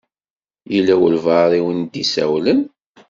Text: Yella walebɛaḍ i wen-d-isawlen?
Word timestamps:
Yella 0.73 0.93
walebɛaḍ 0.99 1.51
i 1.59 1.61
wen-d-isawlen? 1.65 2.61